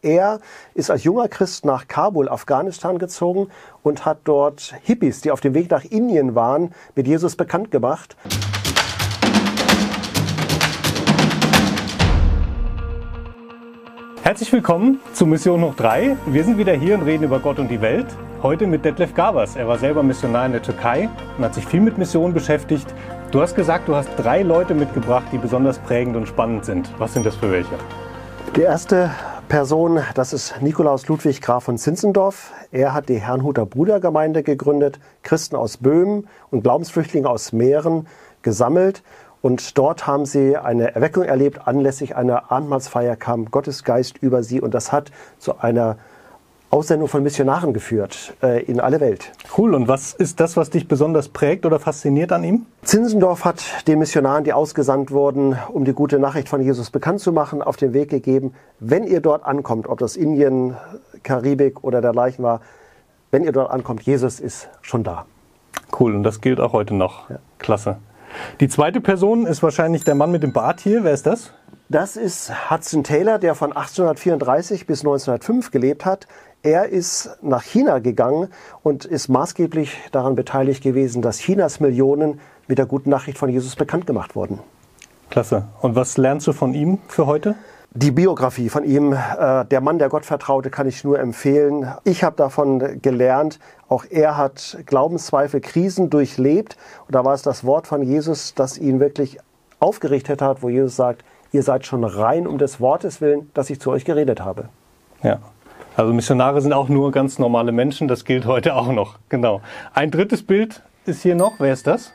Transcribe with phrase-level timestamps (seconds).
[0.00, 0.38] Er
[0.74, 3.48] ist als junger Christ nach Kabul, Afghanistan gezogen
[3.82, 8.16] und hat dort Hippies, die auf dem Weg nach Indien waren, mit Jesus bekannt gemacht.
[14.22, 16.16] Herzlich willkommen zu Mission Hoch 3.
[16.26, 18.06] Wir sind wieder hier und reden über Gott und die Welt.
[18.40, 19.56] Heute mit Detlef Gabas.
[19.56, 22.86] Er war selber Missionar in der Türkei und hat sich viel mit Missionen beschäftigt.
[23.32, 26.88] Du hast gesagt, du hast drei Leute mitgebracht, die besonders prägend und spannend sind.
[26.98, 27.74] Was sind das für welche?
[28.54, 29.10] Die erste
[29.48, 32.52] Person, das ist Nikolaus Ludwig Graf von Zinzendorf.
[32.70, 38.06] Er hat die Herrnhuter Brudergemeinde gegründet, Christen aus Böhmen und Glaubensflüchtlinge aus Mähren
[38.42, 39.02] gesammelt
[39.40, 41.66] und dort haben sie eine Erweckung erlebt.
[41.66, 45.96] Anlässlich einer Abendmahlsfeier kam Gottes Geist über sie und das hat zu einer
[46.70, 49.32] Aussendung von Missionaren geführt äh, in alle Welt.
[49.56, 49.74] Cool.
[49.74, 52.66] Und was ist das, was dich besonders prägt oder fasziniert an ihm?
[52.82, 57.32] Zinzendorf hat den Missionaren, die ausgesandt wurden, um die gute Nachricht von Jesus bekannt zu
[57.32, 60.76] machen, auf den Weg gegeben, wenn ihr dort ankommt, ob das Indien,
[61.22, 62.60] Karibik oder dergleichen war,
[63.30, 65.24] wenn ihr dort ankommt, Jesus ist schon da.
[65.98, 66.14] Cool.
[66.14, 67.30] Und das gilt auch heute noch.
[67.30, 67.38] Ja.
[67.58, 67.96] Klasse.
[68.60, 71.02] Die zweite Person ist wahrscheinlich der Mann mit dem Bart hier.
[71.02, 71.52] Wer ist das?
[71.90, 76.26] Das ist Hudson Taylor, der von 1834 bis 1905 gelebt hat.
[76.62, 78.48] Er ist nach China gegangen
[78.82, 83.76] und ist maßgeblich daran beteiligt gewesen, dass Chinas Millionen mit der guten Nachricht von Jesus
[83.76, 84.58] bekannt gemacht wurden.
[85.30, 85.68] Klasse.
[85.80, 87.54] Und was lernst du von ihm für heute?
[87.92, 91.90] Die Biografie von ihm, äh, der Mann, der Gott vertraute, kann ich nur empfehlen.
[92.04, 96.76] Ich habe davon gelernt, auch er hat Glaubenszweifel, Krisen durchlebt.
[97.06, 99.38] Und da war es das Wort von Jesus, das ihn wirklich
[99.80, 103.80] aufgerichtet hat, wo Jesus sagt, ihr seid schon rein um des Wortes willen, dass ich
[103.80, 104.68] zu euch geredet habe.
[105.22, 105.38] Ja.
[105.98, 109.16] Also Missionare sind auch nur ganz normale Menschen, das gilt heute auch noch.
[109.30, 109.62] Genau.
[109.94, 111.54] Ein drittes Bild ist hier noch.
[111.58, 112.12] Wer ist das?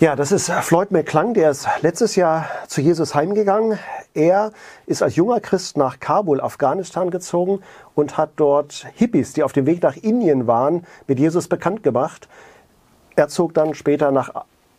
[0.00, 3.78] Ja, das ist Floyd McClung, der ist letztes Jahr zu Jesus heimgegangen.
[4.12, 4.50] Er
[4.86, 7.60] ist als junger Christ nach Kabul, Afghanistan gezogen
[7.94, 12.26] und hat dort Hippies, die auf dem Weg nach Indien waren, mit Jesus bekannt gemacht.
[13.14, 14.30] Er zog dann später nach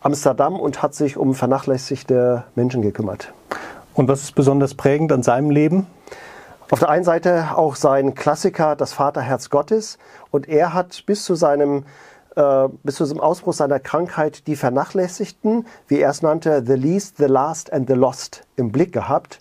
[0.01, 3.31] Amsterdam und hat sich um vernachlässigte Menschen gekümmert.
[3.93, 5.87] Und was ist besonders prägend an seinem Leben?
[6.69, 9.97] Auf der einen Seite auch sein Klassiker, das Vaterherz Gottes.
[10.31, 11.83] Und er hat bis zu seinem
[12.35, 17.17] äh, bis zu diesem Ausbruch seiner Krankheit die Vernachlässigten, wie er es nannte, the least,
[17.17, 19.39] the last and the lost im Blick gehabt.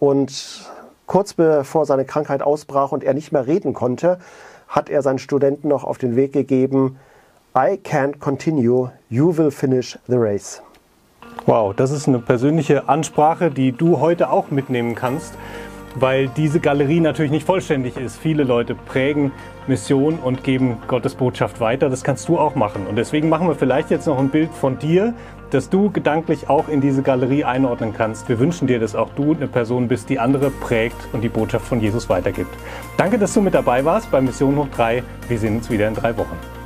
[0.00, 0.68] Und
[1.06, 4.18] kurz bevor seine Krankheit ausbrach und er nicht mehr reden konnte,
[4.66, 6.98] hat er seinen Studenten noch auf den Weg gegeben,
[7.54, 10.62] I can't continue, you will finish the race.
[11.46, 15.34] Wow, das ist eine persönliche Ansprache, die du heute auch mitnehmen kannst
[15.94, 18.16] weil diese Galerie natürlich nicht vollständig ist.
[18.16, 19.32] Viele Leute prägen
[19.66, 21.88] Mission und geben Gottes Botschaft weiter.
[21.88, 22.86] Das kannst du auch machen.
[22.86, 25.14] Und deswegen machen wir vielleicht jetzt noch ein Bild von dir,
[25.50, 28.28] dass du gedanklich auch in diese Galerie einordnen kannst.
[28.28, 31.66] Wir wünschen dir, dass auch du eine Person bist, die andere prägt und die Botschaft
[31.66, 32.54] von Jesus weitergibt.
[32.96, 35.02] Danke, dass du mit dabei warst bei Mission Hoch 3.
[35.28, 36.61] Wir sehen uns wieder in drei Wochen.